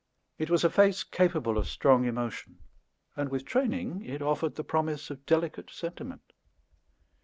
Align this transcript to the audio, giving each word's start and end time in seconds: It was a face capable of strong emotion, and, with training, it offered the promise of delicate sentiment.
It 0.39 0.49
was 0.49 0.63
a 0.63 0.69
face 0.71 1.03
capable 1.03 1.59
of 1.59 1.67
strong 1.67 2.05
emotion, 2.05 2.57
and, 3.15 3.29
with 3.29 3.45
training, 3.45 4.03
it 4.03 4.19
offered 4.23 4.55
the 4.55 4.63
promise 4.63 5.11
of 5.11 5.27
delicate 5.27 5.69
sentiment. 5.69 6.33